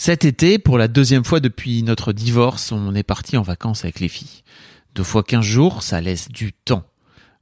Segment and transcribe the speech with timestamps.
[0.00, 3.98] Cet été, pour la deuxième fois depuis notre divorce, on est parti en vacances avec
[3.98, 4.44] les filles.
[4.94, 6.87] Deux fois quinze jours, ça laisse du temps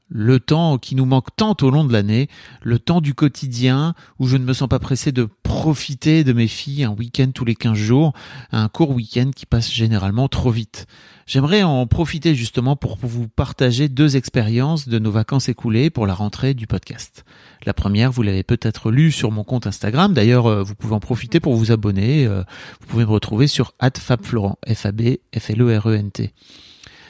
[0.09, 2.29] le temps qui nous manque tant au long de l'année,
[2.63, 6.47] le temps du quotidien où je ne me sens pas pressé de profiter de mes
[6.47, 8.13] filles un week-end tous les 15 jours,
[8.53, 10.87] un court week-end qui passe généralement trop vite.
[11.27, 16.15] J'aimerais en profiter justement pour vous partager deux expériences de nos vacances écoulées pour la
[16.15, 17.25] rentrée du podcast.
[17.65, 21.01] La première, vous l'avez peut-être lu sur mon compte Instagram, d'ailleurs euh, vous pouvez en
[21.01, 22.45] profiter pour vous abonner, euh,
[22.81, 24.57] vous pouvez me retrouver sur @fabflorent.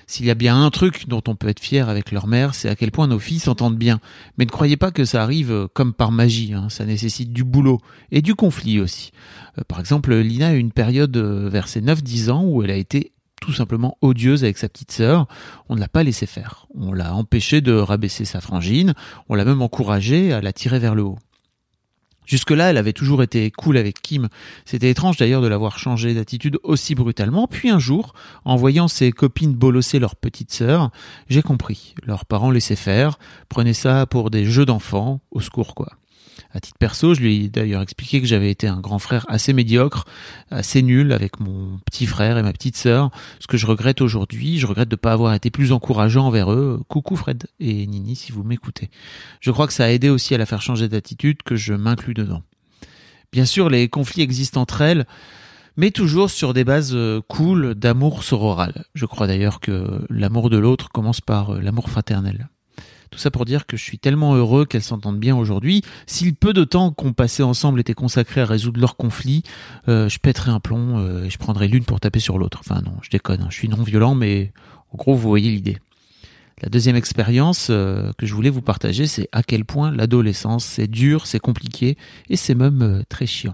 [0.09, 2.69] S'il y a bien un truc dont on peut être fier avec leur mère, c'est
[2.69, 4.01] à quel point nos filles s'entendent bien.
[4.39, 6.69] Mais ne croyez pas que ça arrive euh, comme par magie, hein.
[6.69, 7.81] ça nécessite du boulot
[8.13, 9.11] et du conflit aussi.
[9.59, 12.71] Euh, par exemple, Lina a eu une période euh, vers ses 9-10 ans où elle
[12.71, 15.27] a été tout simplement odieuse avec sa petite sœur.
[15.69, 16.67] On ne l'a pas laissé faire.
[16.75, 18.95] On l'a empêché de rabaisser sa frangine.
[19.29, 21.19] On l'a même encouragé à la tirer vers le haut.
[22.27, 24.29] Jusque-là, elle avait toujours été cool avec Kim.
[24.65, 27.47] C'était étrange d'ailleurs de l'avoir changé d'attitude aussi brutalement.
[27.47, 28.13] Puis un jour,
[28.45, 30.91] en voyant ses copines bolosser leur petite sœur,
[31.29, 31.95] j'ai compris.
[32.05, 35.89] Leurs parents laissaient faire, prenaient ça pour des jeux d'enfants, au secours quoi.
[36.53, 39.53] À titre perso, je lui ai d'ailleurs expliqué que j'avais été un grand frère assez
[39.53, 40.05] médiocre,
[40.51, 43.11] assez nul avec mon petit frère et ma petite sœur.
[43.41, 46.53] Ce que je regrette aujourd'hui, je regrette de ne pas avoir été plus encourageant envers
[46.53, 46.83] eux.
[46.89, 48.91] Coucou Fred et Nini si vous m'écoutez.
[49.41, 52.15] Je crois que ça a aidé aussi à la faire changer d'attitude que je m'inclus
[52.15, 52.43] dedans.
[53.33, 55.07] Bien sûr, les conflits existent entre elles,
[55.77, 58.85] mais toujours sur des bases euh, cool d'amour sororal.
[58.95, 62.49] Je crois d'ailleurs que l'amour de l'autre commence par euh, l'amour fraternel.
[63.11, 65.83] Tout ça pour dire que je suis tellement heureux qu'elles s'entendent bien aujourd'hui.
[66.07, 69.43] Si le peu de temps qu'on passait ensemble était consacré à résoudre leurs conflits,
[69.89, 72.59] euh, je pèterais un plomb euh, et je prendrais l'une pour taper sur l'autre.
[72.61, 73.49] Enfin non, je déconne, hein.
[73.51, 74.53] je suis non violent, mais
[74.93, 75.79] en gros vous voyez l'idée.
[76.63, 80.87] La deuxième expérience euh, que je voulais vous partager, c'est à quel point l'adolescence, c'est
[80.87, 81.99] dur, c'est compliqué
[82.31, 83.53] et c'est même euh, très chiant.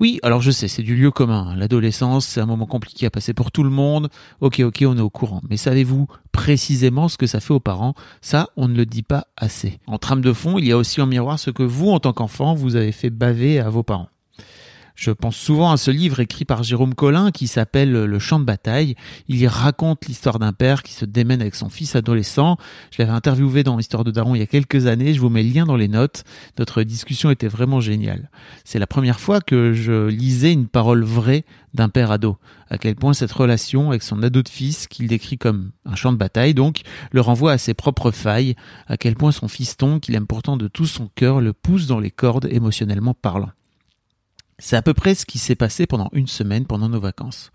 [0.00, 1.50] Oui, alors je sais, c'est du lieu commun.
[1.50, 1.56] Hein.
[1.56, 4.08] L'adolescence, c'est un moment compliqué à passer pour tout le monde.
[4.40, 5.42] Ok, ok, on est au courant.
[5.48, 7.94] Mais savez-vous précisément ce que ça fait aux parents?
[8.20, 9.78] Ça, on ne le dit pas assez.
[9.86, 12.12] En trame de fond, il y a aussi en miroir ce que vous, en tant
[12.12, 14.08] qu'enfant, vous avez fait baver à vos parents.
[14.94, 18.44] Je pense souvent à ce livre écrit par Jérôme Collin qui s'appelle Le champ de
[18.44, 18.94] bataille.
[19.28, 22.56] Il y raconte l'histoire d'un père qui se démène avec son fils adolescent.
[22.90, 25.14] Je l'avais interviewé dans l'histoire de Daron il y a quelques années.
[25.14, 26.24] Je vous mets le lien dans les notes.
[26.58, 28.30] Notre discussion était vraiment géniale.
[28.64, 32.36] C'est la première fois que je lisais une parole vraie d'un père ado.
[32.68, 36.12] À quel point cette relation avec son ado de fils, qu'il décrit comme un champ
[36.12, 38.54] de bataille, donc, le renvoie à ses propres failles.
[38.86, 42.00] À quel point son fiston, qu'il aime pourtant de tout son cœur, le pousse dans
[42.00, 43.50] les cordes émotionnellement parlant.
[44.60, 47.50] C'est à peu près ce qui s'est passé pendant une semaine pendant nos vacances.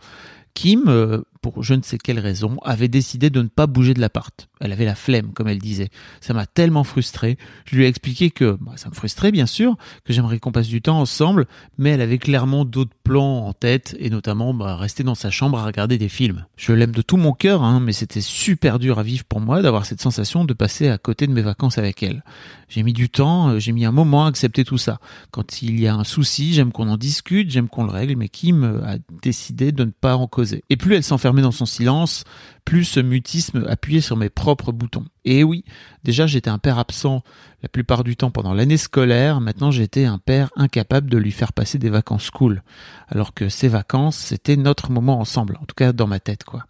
[0.53, 4.01] Kim, euh, pour je ne sais quelle raison, avait décidé de ne pas bouger de
[4.01, 4.49] l'appart.
[4.61, 5.89] Elle avait la flemme, comme elle disait.
[6.19, 7.37] Ça m'a tellement frustré.
[7.65, 9.75] Je lui ai expliqué que bah, ça me frustrait, bien sûr,
[10.05, 11.45] que j'aimerais qu'on passe du temps ensemble,
[11.77, 15.59] mais elle avait clairement d'autres plans en tête, et notamment bah, rester dans sa chambre
[15.59, 16.45] à regarder des films.
[16.57, 19.61] Je l'aime de tout mon cœur, hein, mais c'était super dur à vivre pour moi
[19.61, 22.23] d'avoir cette sensation de passer à côté de mes vacances avec elle.
[22.69, 24.99] J'ai mis du temps, euh, j'ai mis un moment à accepter tout ça.
[25.29, 28.29] Quand il y a un souci, j'aime qu'on en discute, j'aime qu'on le règle, mais
[28.29, 30.63] Kim a décidé de ne pas en causer.
[30.71, 32.23] Et plus elle s'enferme dans son silence,
[32.65, 35.05] plus ce mutisme appuyait sur mes propres boutons.
[35.23, 35.63] Et oui,
[36.03, 37.23] déjà j'étais un père absent
[37.63, 41.53] la plupart du temps pendant l'année scolaire, maintenant j'étais un père incapable de lui faire
[41.53, 42.63] passer des vacances cool.
[43.07, 46.65] Alors que ces vacances, c'était notre moment ensemble, en tout cas dans ma tête quoi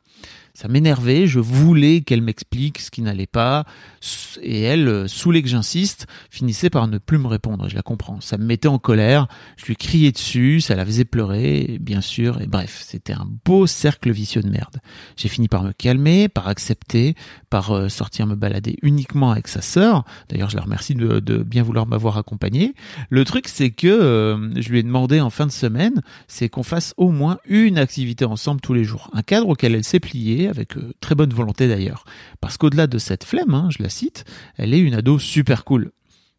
[0.56, 3.66] ça m'énervait, je voulais qu'elle m'explique ce qui n'allait pas,
[4.42, 8.22] et elle, euh, saoulée que j'insiste, finissait par ne plus me répondre, je la comprends.
[8.22, 9.28] Ça me mettait en colère,
[9.58, 13.68] je lui criais dessus, ça la faisait pleurer, bien sûr, et bref, c'était un beau
[13.68, 14.78] cercle vicieux de merde.
[15.18, 17.16] J'ai fini par me calmer, par accepter,
[17.50, 21.64] par euh, sortir me balader uniquement avec sa sœur, d'ailleurs je la remercie de, bien
[21.64, 22.74] vouloir m'avoir accompagné.
[23.10, 26.64] Le truc c'est que euh, je lui ai demandé en fin de semaine, c'est qu'on
[26.64, 30.45] fasse au moins une activité ensemble tous les jours, un cadre auquel elle s'est pliée,
[30.48, 32.06] avec euh, très bonne volonté d'ailleurs.
[32.42, 34.26] Parce qu'au-delà de cette flemme, hein, je la cite,
[34.58, 35.92] elle est une ado super cool.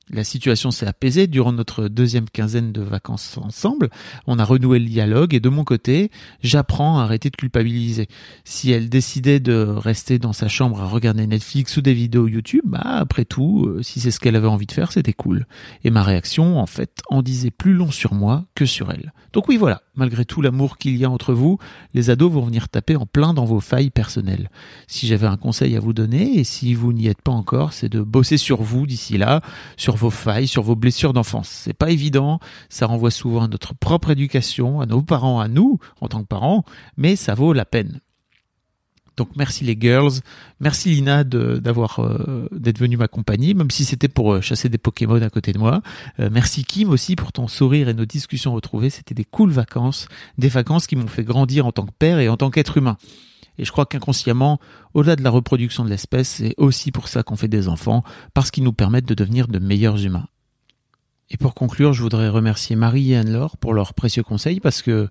[0.08, 3.90] La situation s'est apaisée durant notre deuxième quinzaine de vacances ensemble.
[4.28, 6.12] On a renoué le dialogue et de mon côté,
[6.44, 8.06] j'apprends à arrêter de culpabiliser.
[8.44, 12.62] Si elle décidait de rester dans sa chambre à regarder Netflix ou des vidéos YouTube,
[12.66, 15.44] bah après tout, euh, si c'est ce qu'elle avait envie de faire, c'était cool.
[15.82, 19.12] Et ma réaction, en fait, en disait plus long sur moi que sur elle.
[19.32, 21.58] Donc oui, voilà, malgré tout l'amour qu'il y a entre vous,
[21.94, 24.50] les ados vont venir taper en plein dans vos failles personnelles.
[24.86, 27.88] Si j'avais un conseil à vous donner, et si vous n'y êtes pas encore, c'est
[27.88, 29.40] de bosser sur vous d'ici là,
[29.76, 31.48] sur vos failles, sur vos blessures d'enfance.
[31.48, 32.38] C'est pas évident,
[32.68, 36.28] ça renvoie souvent à notre propre éducation, à nos parents, à nous, en tant que
[36.28, 36.64] parents,
[36.96, 38.00] mais ça vaut la peine.
[39.16, 40.12] Donc merci les girls,
[40.60, 45.20] merci Lina d'avoir euh, d'être venue m'accompagner, même si c'était pour euh, chasser des Pokémon
[45.22, 45.80] à côté de moi.
[46.20, 48.90] Euh, merci Kim aussi pour ton sourire et nos discussions retrouvées.
[48.90, 52.28] C'était des cool vacances, des vacances qui m'ont fait grandir en tant que père et
[52.28, 52.98] en tant qu'être humain.
[53.58, 54.60] Et je crois qu'inconsciemment,
[54.92, 58.04] au-delà de la reproduction de l'espèce, c'est aussi pour ça qu'on fait des enfants,
[58.34, 60.26] parce qu'ils nous permettent de devenir de meilleurs humains.
[61.30, 65.08] Et pour conclure, je voudrais remercier Marie et Anne-Laure pour leurs précieux conseils, parce que,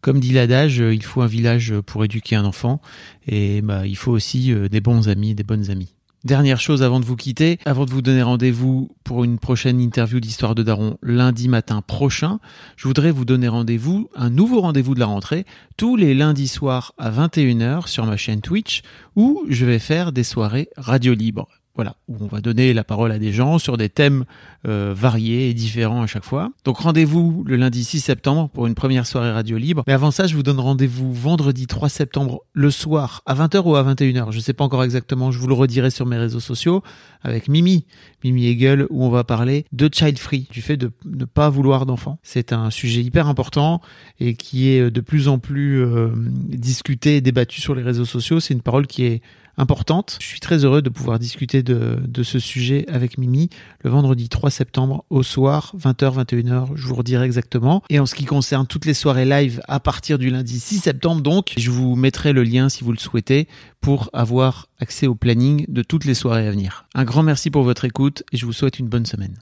[0.00, 2.80] comme dit l'adage, il faut un village pour éduquer un enfant,
[3.26, 5.94] et bah, il faut aussi euh, des bons amis, des bonnes amies.
[6.24, 10.18] Dernière chose avant de vous quitter, avant de vous donner rendez-vous pour une prochaine interview
[10.18, 12.40] d'Histoire de Daron lundi matin prochain,
[12.76, 16.92] je voudrais vous donner rendez-vous, un nouveau rendez-vous de la rentrée, tous les lundis soirs
[16.98, 18.82] à 21h sur ma chaîne Twitch,
[19.14, 21.46] où je vais faire des soirées radio libre.
[21.78, 24.24] Voilà, où on va donner la parole à des gens sur des thèmes
[24.66, 26.50] euh, variés et différents à chaque fois.
[26.64, 29.84] Donc rendez-vous le lundi 6 septembre pour une première soirée radio libre.
[29.86, 33.76] Mais avant ça, je vous donne rendez-vous vendredi 3 septembre le soir à 20h ou
[33.76, 34.32] à 21h.
[34.32, 36.82] Je ne sais pas encore exactement, je vous le redirai sur mes réseaux sociaux
[37.22, 37.86] avec Mimi,
[38.24, 41.86] Mimi Hegel, où on va parler de child free, du fait de ne pas vouloir
[41.86, 42.18] d'enfants.
[42.24, 43.80] C'est un sujet hyper important
[44.18, 48.40] et qui est de plus en plus euh, discuté et débattu sur les réseaux sociaux.
[48.40, 49.22] C'est une parole qui est
[49.58, 50.18] importante.
[50.20, 53.50] Je suis très heureux de pouvoir discuter de, de ce sujet avec Mimi
[53.84, 57.82] le vendredi 3 septembre au soir, 20h, 21h, je vous redirai exactement.
[57.90, 61.22] Et en ce qui concerne toutes les soirées live à partir du lundi 6 septembre,
[61.22, 63.48] donc, je vous mettrai le lien si vous le souhaitez
[63.80, 66.86] pour avoir accès au planning de toutes les soirées à venir.
[66.94, 69.36] Un grand merci pour votre écoute et je vous souhaite une bonne semaine.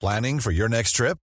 [0.00, 1.16] Planning for your next trip?